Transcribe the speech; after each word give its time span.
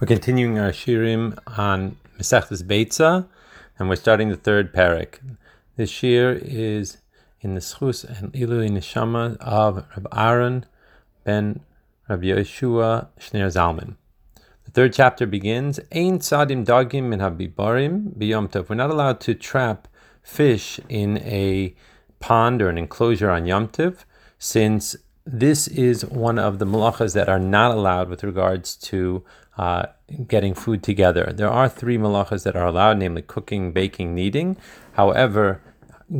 We're 0.00 0.06
continuing 0.06 0.60
our 0.60 0.70
shirim 0.70 1.36
on 1.58 1.96
Masechtas 2.20 2.62
Beitza, 2.62 3.26
and 3.76 3.88
we're 3.88 3.96
starting 3.96 4.28
the 4.28 4.36
third 4.36 4.72
parak. 4.72 5.18
This 5.74 5.90
shir 5.90 6.38
is 6.40 6.98
in 7.40 7.54
the 7.54 7.60
schus 7.60 8.04
and 8.04 8.32
ilui 8.32 8.70
neshama 8.70 9.36
of 9.38 9.84
Rab 9.96 10.06
Aaron 10.12 10.66
ben 11.24 11.62
Rab 12.08 12.22
Yeshua 12.22 13.08
Shneir 13.18 13.48
Zalman. 13.48 13.96
The 14.66 14.70
third 14.70 14.92
chapter 14.92 15.26
begins, 15.26 15.80
Ein 15.90 16.20
tzadim 16.20 16.64
dagim 16.64 17.08
min 17.08 17.18
habibarim 17.18 18.16
biyom 18.16 18.52
tov. 18.52 18.68
We're 18.68 18.76
not 18.76 18.90
allowed 18.90 19.18
to 19.22 19.34
trap 19.34 19.88
fish 20.22 20.78
in 20.88 21.18
a 21.24 21.74
pond 22.20 22.62
or 22.62 22.68
an 22.68 22.78
enclosure 22.78 23.30
on 23.30 23.46
Yom 23.46 23.66
Tov, 23.66 24.04
since 24.38 24.94
this 25.30 25.68
is 25.68 26.06
one 26.06 26.38
of 26.38 26.58
the 26.58 26.64
malachas 26.64 27.12
that 27.12 27.28
are 27.28 27.38
not 27.38 27.70
allowed 27.72 28.08
with 28.08 28.24
regards 28.24 28.74
to 28.74 29.22
uh, 29.58 29.84
getting 30.26 30.54
food 30.54 30.82
together. 30.82 31.34
There 31.36 31.50
are 31.50 31.68
three 31.68 31.98
malachas 31.98 32.44
that 32.44 32.56
are 32.56 32.66
allowed, 32.66 32.96
namely 32.96 33.20
cooking, 33.20 33.72
baking, 33.72 34.14
kneading. 34.14 34.56
However, 34.92 35.60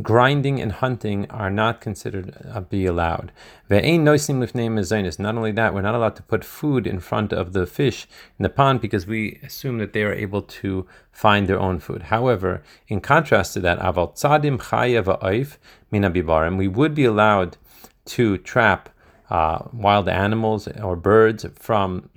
grinding 0.03 0.61
and 0.61 0.73
hunting 0.73 1.25
are 1.31 1.49
not 1.49 1.81
considered 1.81 2.37
uh, 2.53 2.61
be 2.61 2.85
allowed. 2.85 3.31
Not 3.67 3.83
only 3.83 5.51
that, 5.53 5.71
we're 5.73 5.81
not 5.81 5.95
allowed 5.95 6.15
to 6.15 6.23
put 6.23 6.45
food 6.45 6.85
in 6.85 6.99
front 6.99 7.33
of 7.33 7.53
the 7.53 7.65
fish 7.65 8.07
in 8.37 8.43
the 8.43 8.49
pond 8.49 8.79
because 8.79 9.07
we 9.07 9.39
assume 9.41 9.79
that 9.79 9.93
they 9.93 10.03
are 10.03 10.13
able 10.13 10.43
to 10.43 10.85
find 11.11 11.47
their 11.47 11.59
own 11.59 11.79
food. 11.79 12.03
However, 12.03 12.61
in 12.87 13.01
contrast 13.01 13.53
to 13.53 13.59
that, 13.61 13.79
aval 13.79 14.15
tzadim 14.15 14.59
chayev 14.59 15.57
mina 15.89 16.11
bibarim, 16.11 16.57
we 16.57 16.67
would 16.67 16.93
be 16.93 17.05
allowed 17.05 17.57
to 18.05 18.37
trap 18.37 18.89
uh, 19.29 19.59
wild 19.73 20.09
animals 20.09 20.67
or 20.67 20.95
birds 20.95 21.45
from 21.55 22.09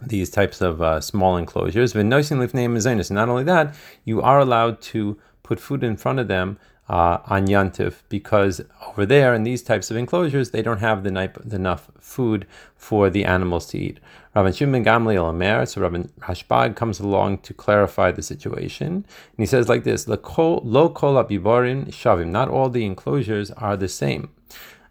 these 0.00 0.30
types 0.30 0.60
of 0.60 0.82
uh, 0.82 1.00
small 1.00 1.36
enclosures. 1.36 1.94
Not 1.94 3.28
only 3.28 3.44
that, 3.44 3.74
you 4.04 4.22
are 4.22 4.40
allowed 4.40 4.80
to 4.82 5.18
put 5.42 5.60
food 5.60 5.84
in 5.84 5.96
front 5.96 6.18
of 6.18 6.28
them 6.28 6.58
uh, 6.88 7.18
on 7.26 7.46
Yantiv 7.46 8.02
because 8.08 8.60
over 8.86 9.06
there 9.06 9.34
in 9.34 9.44
these 9.44 9.62
types 9.62 9.90
of 9.90 9.96
enclosures 9.96 10.50
they 10.50 10.62
don't 10.62 10.78
have 10.78 11.04
the 11.04 11.54
enough 11.54 11.90
food 11.98 12.46
for 12.76 13.08
the 13.08 13.24
animals 13.24 13.66
to 13.68 13.78
eat. 13.78 14.00
Rabban 14.34 14.56
Shimon 14.56 14.86
Amer, 14.86 15.66
so 15.66 15.80
Rabban 15.80 16.10
Rashbag 16.20 16.74
comes 16.74 17.00
along 17.00 17.38
to 17.38 17.54
clarify 17.54 18.10
the 18.10 18.22
situation, 18.22 18.88
and 18.88 19.38
he 19.38 19.46
says 19.46 19.68
like 19.68 19.84
this: 19.84 20.08
"Lo 20.08 20.16
kol 20.16 20.62
shavim." 20.62 22.28
Not 22.28 22.48
all 22.48 22.68
the 22.70 22.84
enclosures 22.84 23.50
are 23.52 23.76
the 23.76 23.88
same. 23.88 24.30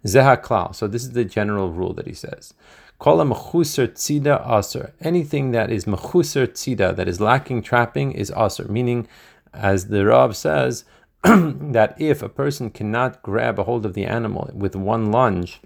Zeha 0.05 0.75
So 0.75 0.87
this 0.87 1.03
is 1.03 1.11
the 1.11 1.25
general 1.25 1.71
rule 1.71 1.93
that 1.93 2.07
he 2.07 2.13
says. 2.13 2.53
Kol 2.99 3.17
mechuser 3.17 3.87
tzida 3.87 4.47
aser. 4.47 4.93
Anything 5.01 5.51
that 5.51 5.71
is 5.71 5.85
mechuser 5.85 6.47
tzida, 6.47 6.95
that 6.95 7.07
is 7.07 7.19
lacking 7.19 7.63
trapping, 7.63 8.11
is 8.11 8.31
aser. 8.37 8.65
Meaning, 8.65 9.07
as 9.53 9.87
the 9.87 10.05
Rav 10.05 10.35
says, 10.35 10.85
that 11.23 11.95
if 11.99 12.21
a 12.21 12.29
person 12.29 12.69
cannot 12.69 13.21
grab 13.21 13.59
a 13.59 13.63
hold 13.63 13.85
of 13.85 13.93
the 13.93 14.05
animal 14.05 14.49
with 14.53 14.75
one 14.75 15.11
lunge, 15.11 15.61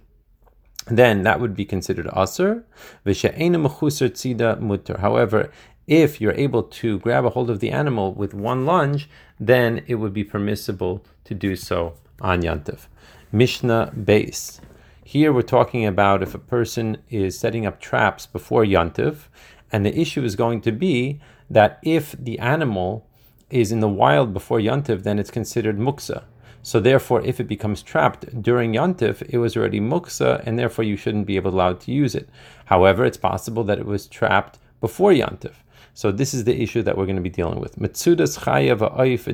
then 0.87 1.23
that 1.23 1.39
would 1.39 1.55
be 1.55 1.65
considered 1.65 2.09
aser. 2.15 2.65
mutter. 3.03 4.97
However, 4.99 5.51
if 5.87 6.19
you're 6.19 6.33
able 6.33 6.63
to 6.63 6.99
grab 6.99 7.25
a 7.25 7.29
hold 7.29 7.49
of 7.49 7.59
the 7.59 7.71
animal 7.71 8.13
with 8.13 8.33
one 8.33 8.65
lunge, 8.65 9.09
then 9.39 9.83
it 9.87 9.95
would 9.95 10.13
be 10.13 10.23
permissible 10.23 11.03
to 11.25 11.33
do 11.33 11.55
so 11.55 11.95
on 12.21 12.41
Yantiv. 12.41 12.87
Mishnah 13.35 13.91
base. 13.91 14.61
Here 15.03 15.33
we're 15.33 15.41
talking 15.41 15.85
about 15.85 16.23
if 16.23 16.33
a 16.33 16.39
person 16.39 16.99
is 17.09 17.37
setting 17.37 17.65
up 17.65 17.81
traps 17.81 18.25
before 18.25 18.63
Yantiv, 18.63 19.27
and 19.69 19.85
the 19.85 19.99
issue 19.99 20.23
is 20.23 20.37
going 20.37 20.61
to 20.61 20.71
be 20.71 21.19
that 21.49 21.79
if 21.83 22.13
the 22.13 22.39
animal 22.39 23.05
is 23.49 23.73
in 23.73 23.81
the 23.81 23.89
wild 23.89 24.33
before 24.33 24.59
Yantiv, 24.59 25.03
then 25.03 25.19
it's 25.19 25.31
considered 25.31 25.77
muksa. 25.77 26.23
So 26.63 26.79
therefore, 26.79 27.21
if 27.25 27.41
it 27.41 27.49
becomes 27.49 27.83
trapped 27.83 28.41
during 28.41 28.71
Yantiv, 28.71 29.21
it 29.27 29.37
was 29.37 29.57
already 29.57 29.81
muksa, 29.81 30.41
and 30.45 30.57
therefore 30.57 30.85
you 30.85 30.95
shouldn't 30.95 31.27
be 31.27 31.35
able 31.35 31.53
allowed 31.53 31.81
to 31.81 31.91
use 31.91 32.15
it. 32.15 32.29
However, 32.63 33.03
it's 33.03 33.17
possible 33.17 33.65
that 33.65 33.79
it 33.79 33.85
was 33.85 34.07
trapped 34.07 34.59
before 34.79 35.11
Yantiv. 35.11 35.55
So 35.93 36.11
this 36.11 36.33
is 36.33 36.43
the 36.43 36.61
issue 36.61 36.81
that 36.83 36.97
we're 36.97 37.05
going 37.05 37.15
to 37.15 37.21
be 37.21 37.29
dealing 37.29 37.59
with. 37.59 37.77
Metzudas 37.77 38.39
chayav 38.39 38.79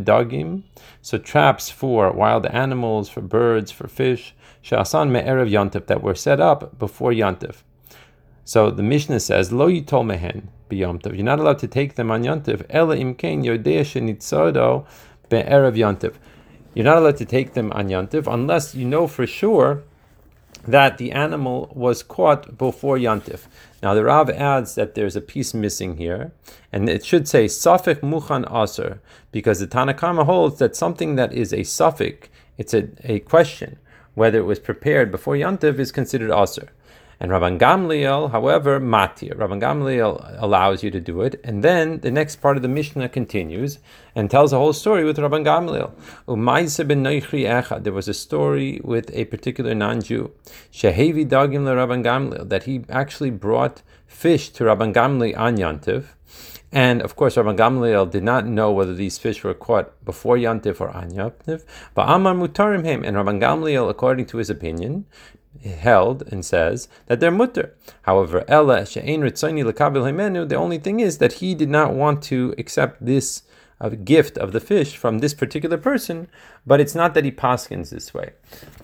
dagim. 0.03 0.63
So 1.01 1.17
traps 1.17 1.69
for 1.69 2.11
wild 2.11 2.45
animals, 2.47 3.09
for 3.09 3.21
birds, 3.21 3.71
for 3.71 3.87
fish. 3.87 4.35
Shasan 4.63 5.09
me'erev 5.09 5.49
yantif 5.49 5.87
that 5.87 6.03
were 6.03 6.15
set 6.15 6.39
up 6.39 6.77
before 6.77 7.11
yantif. 7.11 7.63
So 8.43 8.69
the 8.69 8.83
Mishnah 8.83 9.19
says, 9.19 9.51
Lo 9.51 9.69
yitol 9.69 10.05
mehen 10.05 10.49
b'yomtiv. 10.69 11.15
You're 11.15 11.23
not 11.23 11.39
allowed 11.39 11.59
to 11.59 11.67
take 11.67 11.95
them 11.95 12.11
on 12.11 12.23
yantiv. 12.23 12.65
Ela 12.69 12.95
imkein 12.97 13.43
yodea 13.43 13.81
shenitzado 13.81 14.85
be'erev 15.29 15.75
yantiv. 15.75 16.15
You're 16.73 16.85
not 16.85 16.97
allowed 16.97 17.17
to 17.17 17.25
take 17.25 17.53
them 17.53 17.71
on 17.73 17.89
yantiv 17.89 18.31
unless 18.31 18.75
you 18.75 18.85
know 18.85 19.07
for 19.07 19.27
sure 19.27 19.83
that 20.67 20.97
the 20.97 21.11
animal 21.11 21.71
was 21.73 22.03
caught 22.03 22.57
before 22.57 22.97
Yantif. 22.97 23.47
Now 23.81 23.93
the 23.93 24.03
Rav 24.03 24.29
adds 24.29 24.75
that 24.75 24.93
there's 24.93 25.15
a 25.15 25.21
piece 25.21 25.53
missing 25.53 25.97
here, 25.97 26.31
and 26.71 26.87
it 26.87 27.03
should 27.03 27.27
say 27.27 27.45
Safik 27.45 28.01
Muchan 28.01 28.45
Aser, 28.51 29.01
because 29.31 29.59
the 29.59 29.67
Tanna 29.67 29.93
Kamma 29.93 30.25
holds 30.25 30.59
that 30.59 30.75
something 30.75 31.15
that 31.15 31.33
is 31.33 31.51
a 31.51 31.61
safek, 31.61 32.25
it's 32.57 32.73
a, 32.73 32.89
a 33.03 33.19
question, 33.19 33.79
whether 34.13 34.37
it 34.39 34.45
was 34.45 34.59
prepared 34.59 35.11
before 35.11 35.35
Yantif 35.35 35.79
is 35.79 35.91
considered 35.91 36.31
Aser. 36.31 36.69
And 37.21 37.29
Rabban 37.29 37.59
Gamliel, 37.59 38.31
however, 38.31 38.79
matir. 38.79 39.35
Rabban 39.37 39.61
Gamliel 39.61 40.37
allows 40.41 40.81
you 40.81 40.89
to 40.89 40.99
do 40.99 41.21
it. 41.21 41.39
And 41.43 41.63
then 41.63 41.99
the 41.99 42.09
next 42.09 42.37
part 42.37 42.57
of 42.57 42.63
the 42.63 42.67
Mishnah 42.67 43.09
continues 43.09 43.77
and 44.15 44.27
tells 44.27 44.51
a 44.51 44.57
whole 44.57 44.73
story 44.73 45.03
with 45.03 45.17
Rabban 45.19 45.45
Gamliel. 45.45 45.91
ben 46.87 47.83
There 47.83 47.93
was 47.93 48.07
a 48.07 48.15
story 48.15 48.81
with 48.83 49.11
a 49.13 49.25
particular 49.25 49.75
non-Jew. 49.75 50.31
Shehevi 50.73 51.27
dagim 51.27 51.63
Rabban 51.63 52.03
Gamliel 52.03 52.49
that 52.49 52.63
he 52.63 52.85
actually 52.89 53.29
brought 53.29 53.83
fish 54.07 54.49
to 54.49 54.63
Rabban 54.63 54.91
Gamliel 54.91 55.37
on 55.37 55.57
Yantiv. 55.57 56.05
And 56.71 57.01
of 57.01 57.15
course, 57.15 57.35
Rabban 57.35 57.57
Gamliel 57.57 58.09
did 58.09 58.23
not 58.23 58.45
know 58.45 58.71
whether 58.71 58.95
these 58.95 59.17
fish 59.17 59.43
were 59.43 59.53
caught 59.53 60.03
before 60.05 60.37
Yantif 60.37 60.79
or 60.79 60.89
on 60.89 61.11
Yantif. 61.11 61.63
But 61.93 62.09
Amar 62.09 62.33
Mutarim 62.33 62.85
him, 62.85 63.03
and 63.03 63.17
Rabban 63.17 63.41
Gamliel, 63.41 63.89
according 63.89 64.27
to 64.27 64.37
his 64.37 64.49
opinion, 64.49 65.05
held 65.63 66.23
and 66.31 66.45
says 66.45 66.87
that 67.07 67.19
they're 67.19 67.31
mutter. 67.31 67.75
However, 68.03 68.43
Ella 68.47 68.85
she'ein 68.85 69.21
ritzoni 69.21 69.63
lekabil 69.63 70.03
himenu. 70.03 70.47
The 70.47 70.55
only 70.55 70.77
thing 70.77 70.99
is 70.99 71.17
that 71.17 71.33
he 71.33 71.53
did 71.53 71.69
not 71.69 71.93
want 71.93 72.23
to 72.23 72.55
accept 72.57 73.05
this 73.05 73.43
uh, 73.79 73.89
gift 73.89 74.37
of 74.37 74.53
the 74.53 74.59
fish 74.59 74.95
from 74.95 75.19
this 75.19 75.33
particular 75.33 75.77
person, 75.77 76.27
but 76.65 76.79
it's 76.79 76.95
not 76.95 77.13
that 77.15 77.25
he 77.25 77.31
paskins 77.31 77.89
this 77.89 78.13
way. 78.13 78.31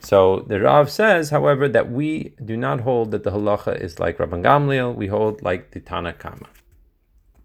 So 0.01 0.41
the 0.47 0.59
Rav 0.59 0.89
says, 0.89 1.29
however, 1.29 1.69
that 1.69 1.91
we 1.91 2.33
do 2.43 2.57
not 2.57 2.81
hold 2.81 3.11
that 3.11 3.23
the 3.23 3.31
halacha 3.31 3.79
is 3.79 3.99
like 3.99 4.17
Rabban 4.17 4.43
Gamliel. 4.43 4.95
We 4.95 5.07
hold 5.07 5.41
like 5.41 5.71
the 5.71 5.79
Tanna 5.79 6.13
Kamma. 6.13 6.47